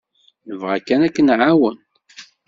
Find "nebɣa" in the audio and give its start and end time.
0.47-0.77